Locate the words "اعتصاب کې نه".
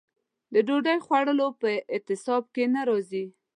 1.93-2.81